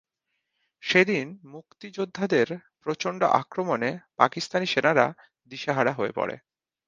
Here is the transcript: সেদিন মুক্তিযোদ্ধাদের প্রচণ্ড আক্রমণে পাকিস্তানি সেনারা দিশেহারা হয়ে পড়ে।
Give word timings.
সেদিন 0.83 1.25
মুক্তিযোদ্ধাদের 1.45 2.47
প্রচণ্ড 2.81 3.21
আক্রমণে 3.41 3.89
পাকিস্তানি 4.17 4.65
সেনারা 4.65 5.05
দিশেহারা 5.51 5.91
হয়ে 5.93 6.13
পড়ে। 6.15 6.35